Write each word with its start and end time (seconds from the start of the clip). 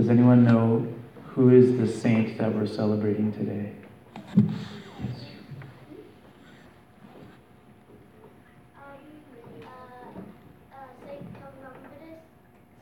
Does 0.00 0.08
anyone 0.08 0.44
know 0.44 0.86
who 1.34 1.50
is 1.50 1.76
the 1.76 1.86
saint 1.86 2.38
that 2.38 2.54
we're 2.54 2.66
celebrating 2.66 3.30
today? 3.32 3.70
Yes. 4.34 4.46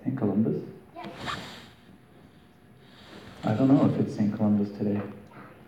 St. 0.04 0.16
Columbus? 0.16 0.62
I 3.42 3.54
don't 3.54 3.66
know 3.66 3.92
if 3.92 3.98
it's 3.98 4.14
St. 4.14 4.32
Columbus 4.36 4.70
today. 4.78 5.02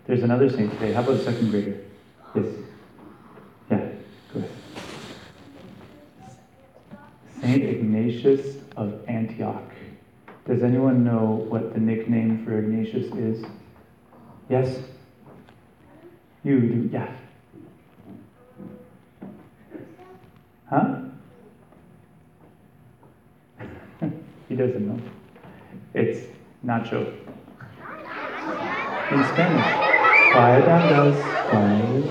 There's 0.07 0.23
another 0.23 0.49
saint 0.49 0.71
today. 0.71 0.93
How 0.93 1.01
about 1.01 1.15
a 1.15 1.23
second 1.25 1.49
grader? 1.49 1.81
Yes. 2.33 2.45
Yeah, 3.69 3.89
go 4.33 4.39
ahead. 4.39 4.51
St. 7.41 7.61
Ignatius 7.61 8.55
of 8.77 9.03
Antioch. 9.09 9.65
Does 10.47 10.63
anyone 10.63 11.03
know 11.03 11.45
what 11.49 11.73
the 11.73 11.79
nickname 11.79 12.43
for 12.43 12.57
Ignatius 12.57 13.13
is? 13.13 13.45
Yes? 14.49 14.79
You 16.43 16.59
do, 16.59 16.89
yeah. 16.91 17.15
Huh? 20.67 20.95
he 24.49 24.55
doesn't 24.55 24.87
know. 24.87 24.99
It's 25.93 26.27
Nacho. 26.65 27.13
In 29.11 29.23
Spanish. 29.25 29.91
Quiet 30.31 30.65
guys. 30.65 31.21
Quiet. 31.49 32.05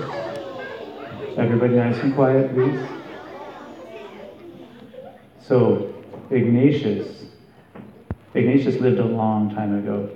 Everybody 1.37 1.75
nice 1.75 1.97
and 1.97 2.13
quiet, 2.13 2.53
please. 2.53 2.79
So, 5.39 5.93
Ignatius. 6.29 7.30
Ignatius 8.33 8.79
lived 8.79 8.99
a 8.99 9.05
long 9.05 9.53
time 9.53 9.77
ago. 9.77 10.09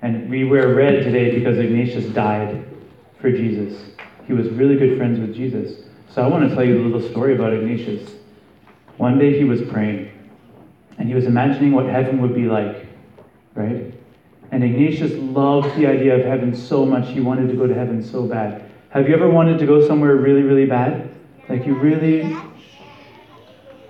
And 0.00 0.30
we 0.30 0.44
wear 0.44 0.74
red 0.74 1.02
today 1.02 1.36
because 1.38 1.58
Ignatius 1.58 2.06
died 2.06 2.64
for 3.20 3.30
Jesus. 3.30 3.90
He 4.26 4.32
was 4.32 4.48
really 4.50 4.76
good 4.76 4.96
friends 4.96 5.18
with 5.18 5.34
Jesus. 5.34 5.82
So 6.08 6.22
I 6.22 6.28
want 6.28 6.48
to 6.48 6.54
tell 6.54 6.64
you 6.64 6.80
a 6.80 6.82
little 6.82 7.06
story 7.10 7.34
about 7.34 7.52
Ignatius. 7.52 8.10
One 8.96 9.18
day 9.18 9.36
he 9.36 9.44
was 9.44 9.62
praying, 9.62 10.10
and 10.98 11.08
he 11.08 11.14
was 11.14 11.26
imagining 11.26 11.72
what 11.72 11.86
heaven 11.86 12.20
would 12.22 12.34
be 12.34 12.46
like, 12.46 12.86
right? 13.54 13.92
And 14.50 14.64
Ignatius 14.64 15.12
loved 15.14 15.76
the 15.76 15.86
idea 15.86 16.16
of 16.16 16.24
heaven 16.24 16.54
so 16.56 16.86
much, 16.86 17.08
he 17.08 17.20
wanted 17.20 17.48
to 17.48 17.54
go 17.54 17.66
to 17.66 17.74
heaven 17.74 18.02
so 18.02 18.26
bad. 18.26 18.70
Have 18.90 19.08
you 19.08 19.14
ever 19.14 19.28
wanted 19.28 19.58
to 19.58 19.66
go 19.66 19.86
somewhere 19.86 20.16
really, 20.16 20.42
really 20.42 20.64
bad? 20.64 21.14
Like 21.48 21.66
you 21.66 21.74
really, 21.74 22.36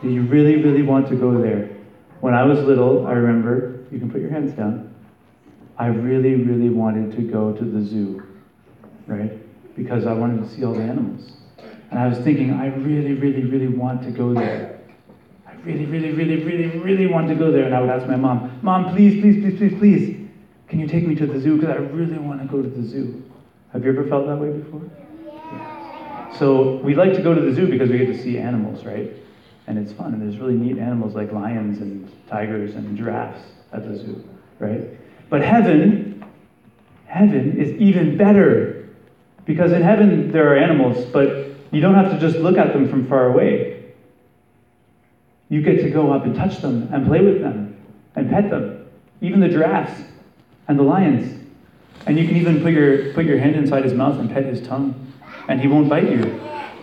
you 0.03 0.23
really, 0.23 0.63
really 0.63 0.83
want 0.83 1.09
to 1.09 1.17
go 1.17 1.41
there? 1.41 1.78
When 2.21 2.35
I 2.35 2.45
was 2.45 2.59
little, 2.61 3.07
I 3.07 3.13
remember, 3.13 3.85
you 3.93 3.99
can 3.99 4.11
put 4.11 4.21
your 4.21 4.31
hands 4.31 4.53
down, 4.53 4.93
I 5.79 5.87
really, 5.87 6.35
really 6.35 6.71
wanted 6.71 7.17
to 7.17 7.23
go 7.23 7.53
to 7.53 7.65
the 7.65 7.85
zoo, 7.85 8.25
right? 9.07 9.33
Because 9.77 10.07
I 10.07 10.13
wanted 10.13 10.43
to 10.43 10.49
see 10.49 10.65
all 10.65 10.75
the 10.75 10.83
animals. 10.83 11.33
And 11.91 11.99
I 11.99 12.09
was 12.09 12.19
thinking, 12.19 12.53
I 12.53 12.67
really, 12.67 13.15
really, 13.15 13.45
really 13.45 13.69
want 13.69 14.03
to 14.03 14.11
go 14.11 14.35
there. 14.35 14.81
I 15.47 15.53
really, 15.63 15.87
really, 15.87 16.13
really, 16.13 16.43
really, 16.43 16.79
really 16.79 17.07
want 17.07 17.29
to 17.29 17.37
go 17.37 17.53
there. 17.53 17.65
And 17.65 17.75
I 17.75 17.81
would 17.81 17.91
ask 17.91 18.07
my 18.09 18.17
mom, 18.17 18.59
Mom, 18.63 18.93
please, 18.95 19.21
please, 19.21 19.41
please, 19.41 19.57
please, 19.57 19.79
please, 19.79 20.29
can 20.67 20.81
you 20.81 20.89
take 20.89 21.07
me 21.07 21.15
to 21.15 21.27
the 21.27 21.39
zoo? 21.39 21.57
Because 21.57 21.71
I 21.71 21.79
really 21.79 22.19
want 22.19 22.43
to 22.43 22.49
go 22.49 22.61
to 22.61 22.69
the 22.69 22.87
zoo. 22.87 23.23
Have 23.73 23.85
you 23.85 23.91
ever 23.91 24.09
felt 24.09 24.27
that 24.27 24.37
way 24.37 24.51
before? 24.51 24.83
Yeah. 25.25 26.37
So 26.39 26.77
we 26.79 26.95
like 26.95 27.15
to 27.15 27.23
go 27.23 27.35
to 27.35 27.41
the 27.41 27.55
zoo 27.55 27.69
because 27.69 27.89
we 27.89 27.99
get 27.99 28.07
to 28.07 28.21
see 28.21 28.39
animals, 28.39 28.85
right? 28.85 29.13
And 29.69 29.79
it's 29.79 29.93
fun. 29.93 30.15
And 30.15 30.23
there's 30.23 30.39
really 30.39 30.55
neat 30.55 30.79
animals 30.79 31.15
like 31.15 31.31
lions 31.31 31.79
and 31.79 32.11
tigers 32.27 32.75
and 32.75 32.97
giraffes 32.97 33.43
at 33.73 33.87
the 33.87 33.97
zoo, 33.97 34.27
right? 34.59 34.81
But 35.29 35.43
heaven, 35.43 36.25
heaven 37.07 37.61
is 37.61 37.79
even 37.79 38.17
better. 38.17 38.89
Because 39.45 39.73
in 39.73 39.83
heaven 39.83 40.33
there 40.33 40.51
are 40.51 40.57
animals, 40.57 41.05
but 41.13 41.51
you 41.71 41.83
don't 41.83 41.95
have 41.95 42.11
to 42.11 42.19
just 42.19 42.39
look 42.39 42.57
at 42.57 42.73
them 42.73 42.89
from 42.89 43.07
far 43.07 43.27
away. 43.27 43.93
You 45.51 45.61
get 45.61 45.83
to 45.83 45.91
go 45.91 46.13
up 46.13 46.25
and 46.25 46.35
touch 46.35 46.59
them 46.59 46.89
and 46.91 47.07
play 47.07 47.21
with 47.21 47.43
them 47.43 47.77
and 48.17 48.31
pet 48.31 48.49
them. 48.49 48.87
Even 49.21 49.41
the 49.41 49.49
giraffes 49.49 50.01
and 50.67 50.79
the 50.79 50.83
lions. 50.83 51.47
And 52.07 52.19
you 52.19 52.27
can 52.27 52.37
even 52.37 52.63
put 52.63 52.73
your, 52.73 53.13
put 53.13 53.27
your 53.27 53.39
hand 53.39 53.55
inside 53.55 53.85
his 53.85 53.93
mouth 53.93 54.19
and 54.19 54.31
pet 54.31 54.45
his 54.45 54.67
tongue, 54.67 55.13
and 55.47 55.61
he 55.61 55.69
won't 55.69 55.91
bite 55.91 56.11
you. 56.11 56.41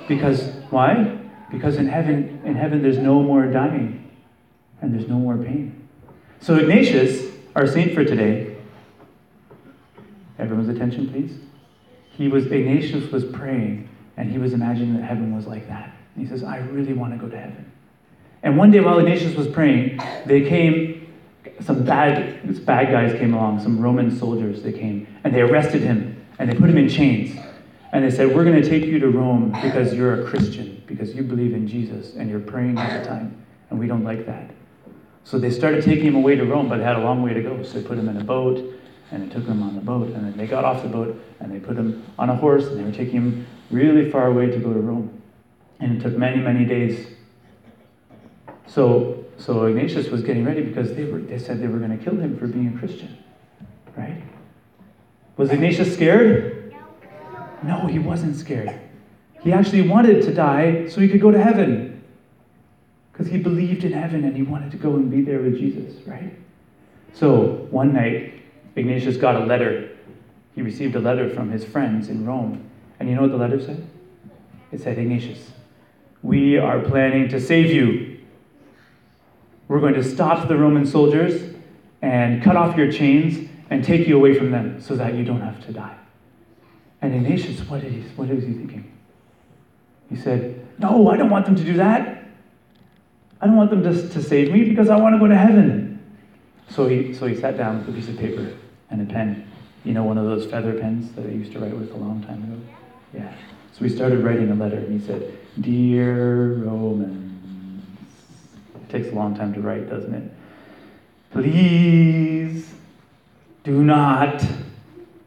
Because, 0.07 0.51
why? 0.69 1.19
Because 1.51 1.77
in 1.77 1.87
heaven, 1.87 2.41
in 2.43 2.55
heaven 2.55 2.81
there's 2.81 2.97
no 2.97 3.21
more 3.21 3.45
dying, 3.45 4.11
and 4.81 4.93
there's 4.93 5.07
no 5.07 5.15
more 5.15 5.37
pain. 5.37 5.87
So 6.39 6.55
Ignatius, 6.55 7.31
our 7.55 7.67
saint 7.67 7.93
for 7.93 8.03
today, 8.03 8.55
everyone's 10.37 10.69
attention 10.69 11.09
please. 11.09 11.37
He 12.11 12.27
was, 12.27 12.45
Ignatius 12.45 13.11
was 13.11 13.25
praying, 13.25 13.89
and 14.17 14.31
he 14.31 14.37
was 14.37 14.53
imagining 14.53 14.95
that 14.95 15.03
heaven 15.03 15.35
was 15.35 15.47
like 15.47 15.67
that. 15.67 15.95
And 16.15 16.25
he 16.25 16.29
says, 16.29 16.43
I 16.43 16.57
really 16.57 16.93
want 16.93 17.13
to 17.13 17.19
go 17.19 17.29
to 17.29 17.37
heaven. 17.37 17.71
And 18.41 18.57
one 18.57 18.71
day 18.71 18.79
while 18.79 18.99
Ignatius 18.99 19.35
was 19.35 19.47
praying, 19.47 19.99
they 20.25 20.47
came 20.47 20.95
some 21.61 21.83
bad, 21.83 22.65
bad 22.65 22.91
guys 22.91 23.17
came 23.17 23.33
along, 23.33 23.61
some 23.61 23.79
Roman 23.79 24.15
soldiers, 24.15 24.61
they 24.61 24.71
came, 24.71 25.07
and 25.23 25.33
they 25.33 25.41
arrested 25.41 25.81
him, 25.81 26.25
and 26.37 26.49
they 26.49 26.55
put 26.55 26.69
him 26.69 26.77
in 26.77 26.89
chains. 26.89 27.37
And 27.95 28.03
they 28.03 28.11
said, 28.11 28.35
We're 28.35 28.43
going 28.43 28.61
to 28.61 28.69
take 28.69 28.83
you 28.83 28.99
to 28.99 29.07
Rome 29.07 29.57
because 29.61 29.93
you're 29.93 30.21
a 30.21 30.29
Christian, 30.29 30.83
because 30.85 31.15
you 31.15 31.23
believe 31.23 31.53
in 31.53 31.65
Jesus, 31.65 32.15
and 32.15 32.29
you're 32.29 32.41
praying 32.41 32.77
all 32.77 32.89
the 32.89 33.05
time, 33.05 33.45
and 33.69 33.79
we 33.79 33.87
don't 33.87 34.03
like 34.03 34.25
that. 34.25 34.51
So 35.23 35.39
they 35.39 35.49
started 35.49 35.81
taking 35.81 36.07
him 36.07 36.15
away 36.15 36.35
to 36.35 36.43
Rome, 36.43 36.67
but 36.67 36.81
had 36.81 36.97
a 36.97 36.99
long 36.99 37.23
way 37.23 37.33
to 37.33 37.41
go. 37.41 37.63
So 37.63 37.79
they 37.79 37.87
put 37.87 37.97
him 37.97 38.09
in 38.09 38.17
a 38.17 38.23
boat, 38.23 38.59
and 39.11 39.23
they 39.23 39.33
took 39.33 39.45
him 39.45 39.63
on 39.63 39.75
the 39.75 39.81
boat, 39.81 40.09
and 40.09 40.25
then 40.25 40.35
they 40.35 40.45
got 40.45 40.65
off 40.65 40.83
the 40.83 40.89
boat, 40.89 41.17
and 41.39 41.49
they 41.49 41.59
put 41.59 41.77
him 41.77 42.03
on 42.19 42.29
a 42.29 42.35
horse, 42.35 42.65
and 42.65 42.77
they 42.77 42.83
were 42.83 42.91
taking 42.91 43.13
him 43.13 43.47
really 43.71 44.11
far 44.11 44.27
away 44.27 44.47
to 44.47 44.57
go 44.57 44.73
to 44.73 44.79
Rome. 44.79 45.21
And 45.79 45.97
it 45.97 46.03
took 46.03 46.17
many, 46.17 46.41
many 46.41 46.65
days. 46.65 47.07
So 48.67 49.25
so 49.37 49.65
Ignatius 49.65 50.09
was 50.09 50.21
getting 50.21 50.45
ready 50.45 50.61
because 50.63 50.93
they, 50.95 51.05
were, 51.05 51.19
they 51.19 51.37
said 51.37 51.61
they 51.61 51.67
were 51.67 51.79
going 51.79 51.97
to 51.97 52.03
kill 52.03 52.17
him 52.17 52.37
for 52.37 52.47
being 52.47 52.73
a 52.75 52.79
Christian. 52.79 53.17
Right? 53.95 54.21
Was 55.37 55.49
Ignatius 55.51 55.93
scared? 55.93 56.64
No, 57.65 57.87
he 57.87 57.97
wasn't 57.97 58.35
scared. 58.35 58.79
He 59.41 59.51
actually 59.51 59.81
wanted 59.81 60.21
to 60.23 60.33
die 60.33 60.87
so 60.87 61.01
he 61.01 61.09
could 61.09 61.21
go 61.21 61.31
to 61.31 61.41
heaven. 61.41 62.03
Because 63.11 63.27
he 63.27 63.37
believed 63.37 63.83
in 63.83 63.91
heaven 63.91 64.23
and 64.23 64.35
he 64.35 64.43
wanted 64.43 64.71
to 64.71 64.77
go 64.77 64.95
and 64.95 65.09
be 65.09 65.21
there 65.21 65.39
with 65.39 65.57
Jesus, 65.57 66.05
right? 66.05 66.37
So 67.13 67.67
one 67.71 67.93
night, 67.93 68.33
Ignatius 68.75 69.17
got 69.17 69.35
a 69.35 69.45
letter. 69.45 69.97
He 70.53 70.61
received 70.61 70.95
a 70.95 70.99
letter 70.99 71.29
from 71.29 71.49
his 71.49 71.63
friends 71.63 72.09
in 72.09 72.25
Rome. 72.25 72.69
And 72.99 73.09
you 73.09 73.15
know 73.15 73.21
what 73.21 73.31
the 73.31 73.37
letter 73.37 73.59
said? 73.59 73.85
It 74.71 74.81
said, 74.81 74.99
Ignatius, 74.99 75.51
we 76.21 76.57
are 76.57 76.79
planning 76.81 77.29
to 77.29 77.41
save 77.41 77.71
you. 77.71 78.19
We're 79.67 79.79
going 79.79 79.95
to 79.95 80.03
stop 80.03 80.47
the 80.47 80.57
Roman 80.57 80.85
soldiers 80.85 81.55
and 82.01 82.43
cut 82.43 82.55
off 82.55 82.77
your 82.77 82.91
chains 82.91 83.49
and 83.69 83.83
take 83.83 84.07
you 84.07 84.17
away 84.17 84.37
from 84.37 84.51
them 84.51 84.79
so 84.81 84.95
that 84.95 85.15
you 85.15 85.23
don't 85.23 85.41
have 85.41 85.65
to 85.65 85.73
die. 85.73 85.97
And 87.01 87.13
Ignatius, 87.13 87.61
what, 87.69 87.83
he, 87.83 88.01
what 88.15 88.29
was 88.29 88.43
he 88.43 88.53
thinking? 88.53 88.91
He 90.09 90.15
said, 90.15 90.65
No, 90.79 91.09
I 91.09 91.17
don't 91.17 91.29
want 91.29 91.45
them 91.45 91.55
to 91.55 91.63
do 91.63 91.73
that. 91.73 92.25
I 93.41 93.47
don't 93.47 93.57
want 93.57 93.69
them 93.69 93.83
to, 93.83 94.09
to 94.09 94.23
save 94.23 94.51
me 94.51 94.63
because 94.63 94.89
I 94.89 94.95
want 94.95 95.15
to 95.15 95.19
go 95.19 95.27
to 95.27 95.35
heaven. 95.35 96.01
So 96.69 96.87
he, 96.87 97.13
so 97.13 97.27
he 97.27 97.35
sat 97.35 97.57
down 97.57 97.79
with 97.79 97.89
a 97.89 97.91
piece 97.91 98.09
of 98.09 98.17
paper 98.17 98.53
and 98.89 99.01
a 99.01 99.13
pen. 99.13 99.51
You 99.83 99.93
know, 99.93 100.03
one 100.03 100.17
of 100.17 100.25
those 100.25 100.45
feather 100.49 100.79
pens 100.79 101.11
that 101.13 101.25
I 101.25 101.29
used 101.29 101.51
to 101.53 101.59
write 101.59 101.77
with 101.77 101.91
a 101.91 101.97
long 101.97 102.23
time 102.23 102.43
ago? 102.43 102.61
Yeah. 103.13 103.31
So 103.73 103.83
he 103.83 103.89
started 103.89 104.19
writing 104.19 104.49
a 104.49 104.55
letter 104.55 104.77
and 104.77 104.99
he 104.99 105.05
said, 105.05 105.37
Dear 105.59 106.53
Roman, 106.53 107.25
takes 108.89 109.09
a 109.09 109.15
long 109.15 109.35
time 109.35 109.53
to 109.53 109.61
write, 109.61 109.89
doesn't 109.89 110.13
it? 110.13 110.31
Please 111.31 112.73
do 113.63 113.83
not 113.83 114.43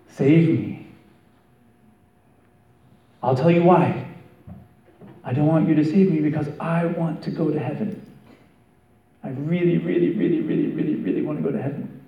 save 0.09 0.49
me. 0.49 0.78
I'll 3.29 3.37
tell 3.37 3.51
you 3.51 3.63
why. 3.63 4.07
I 5.23 5.35
don't 5.35 5.47
want 5.47 5.69
you 5.69 5.75
to 5.75 5.85
save 5.85 6.11
me 6.11 6.21
because 6.21 6.49
I 6.59 6.87
want 6.87 7.23
to 7.25 7.31
go 7.31 7.51
to 7.51 7.59
heaven. 7.59 8.01
I 9.23 9.29
really, 9.29 9.77
really, 9.77 10.17
really, 10.17 10.41
really, 10.41 10.69
really, 10.69 10.95
really 10.95 11.21
want 11.21 11.39
to 11.39 11.45
go 11.45 11.55
to 11.55 11.61
heaven. 11.61 12.01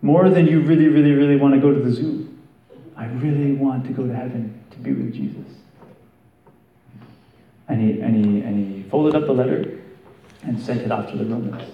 More 0.00 0.30
than 0.30 0.46
you 0.46 0.62
really, 0.62 0.88
really, 0.88 1.12
really 1.12 1.36
want 1.36 1.52
to 1.52 1.60
go 1.60 1.74
to 1.74 1.78
the 1.78 1.92
zoo. 1.92 2.34
I 2.96 3.04
really 3.04 3.52
want 3.52 3.84
to 3.86 3.92
go 3.92 4.06
to 4.06 4.14
heaven 4.14 4.64
to 4.70 4.78
be 4.78 4.94
with 4.94 5.12
Jesus. 5.12 5.58
And 7.68 7.82
he, 7.82 8.00
and 8.00 8.16
he, 8.16 8.40
and 8.40 8.76
he 8.76 8.88
folded 8.88 9.14
up 9.14 9.26
the 9.26 9.34
letter 9.34 9.78
and 10.42 10.58
sent 10.58 10.80
it 10.80 10.90
off 10.90 11.10
to 11.10 11.18
the 11.18 11.26
Romans 11.26 11.70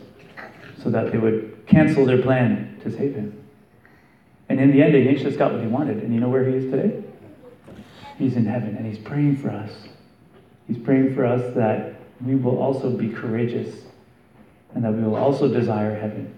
so 0.82 0.91
that 0.91 1.12
they 1.12 1.19
would 1.19 1.69
cancel 1.69 2.05
their 2.05 2.20
plan 2.20 2.81
to 2.82 2.91
save 2.91 3.14
him. 3.14 3.44
And 4.49 4.58
in 4.58 4.73
the 4.73 4.82
end, 4.82 4.97
Ignatius 4.97 5.37
got 5.37 5.52
what 5.52 5.61
he 5.61 5.69
wanted. 5.69 5.99
And 5.99 6.12
you 6.12 6.19
know 6.19 6.29
where 6.29 6.44
he 6.49 6.56
is 6.56 6.69
today? 6.69 7.05
He's 8.20 8.37
in 8.37 8.44
heaven 8.44 8.76
and 8.76 8.84
he's 8.84 8.99
praying 8.99 9.38
for 9.38 9.49
us. 9.49 9.72
He's 10.69 10.76
praying 10.76 11.14
for 11.14 11.25
us 11.25 11.55
that 11.55 11.94
we 12.20 12.34
will 12.34 12.58
also 12.58 12.90
be 12.90 13.08
courageous 13.08 13.75
and 14.75 14.84
that 14.84 14.93
we 14.93 15.02
will 15.02 15.17
also 15.17 15.49
desire 15.49 15.99
heaven. 15.99 16.37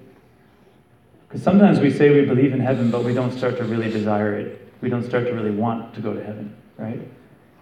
Because 1.26 1.42
sometimes 1.42 1.80
we 1.80 1.90
say 1.90 2.10
we 2.10 2.24
believe 2.24 2.52
in 2.52 2.60
heaven, 2.60 2.92
but 2.92 3.02
we 3.02 3.12
don't 3.12 3.36
start 3.36 3.56
to 3.56 3.64
really 3.64 3.90
desire 3.90 4.38
it. 4.38 4.72
We 4.80 4.90
don't 4.90 5.02
start 5.02 5.26
to 5.26 5.32
really 5.32 5.50
want 5.50 5.92
to 5.96 6.00
go 6.00 6.14
to 6.14 6.22
heaven, 6.22 6.54
right? 6.76 7.00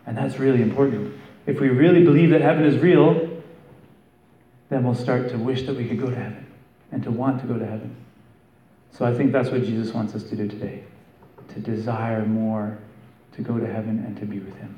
And 0.06 0.18
that's 0.18 0.38
really 0.38 0.60
important. 0.60 1.18
If 1.46 1.58
we 1.58 1.70
really 1.70 2.04
believe 2.04 2.28
that 2.30 2.42
heaven 2.42 2.66
is 2.66 2.76
real, 2.76 3.42
then 4.68 4.84
we'll 4.84 4.94
start 4.94 5.30
to 5.30 5.38
wish 5.38 5.62
that 5.62 5.76
we 5.76 5.88
could 5.88 5.98
go 5.98 6.10
to 6.10 6.16
heaven 6.16 6.46
and 6.92 7.02
to 7.04 7.10
want 7.10 7.40
to 7.40 7.46
go 7.46 7.58
to 7.58 7.64
heaven. 7.64 7.96
So 8.92 9.06
I 9.06 9.14
think 9.14 9.32
that's 9.32 9.48
what 9.48 9.64
Jesus 9.64 9.94
wants 9.94 10.14
us 10.14 10.24
to 10.24 10.36
do 10.36 10.46
today 10.46 10.84
to 11.54 11.58
desire 11.58 12.26
more 12.26 12.78
to 13.32 13.42
go 13.42 13.58
to 13.58 13.66
heaven 13.66 14.02
and 14.06 14.16
to 14.18 14.26
be 14.26 14.38
with 14.38 14.56
Him. 14.56 14.76